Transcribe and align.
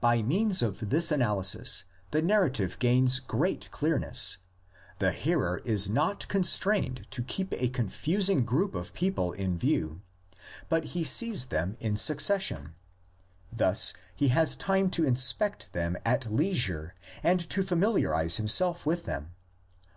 By 0.00 0.22
means 0.22 0.60
of 0.60 0.90
this 0.90 1.12
analysis 1.12 1.84
the 2.10 2.20
narrative 2.20 2.80
gains 2.80 3.20
great 3.20 3.70
clearness; 3.70 4.38
the 4.98 5.12
hearer 5.12 5.58
is 5.64 5.88
not 5.88 6.26
constrained 6.26 7.06
to 7.12 7.22
keep 7.22 7.52
a 7.52 7.68
confusing 7.68 8.44
group 8.44 8.74
of 8.74 8.92
people 8.92 9.30
in 9.30 9.56
view, 9.56 10.02
but 10.68 10.82
he 10.98 11.04
sees 11.04 11.46
them 11.46 11.76
in 11.78 11.96
succession; 11.96 12.74
thus 13.52 13.94
he 14.16 14.30
has 14.34 14.56
time 14.56 14.90
to 14.90 15.04
inspect 15.04 15.72
them 15.72 15.96
at 16.04 16.26
leisure 16.26 16.96
and 17.22 17.48
to 17.50 17.62
familiarise 17.62 18.38
himself 18.38 18.84
with 18.84 19.04
them. 19.04 19.30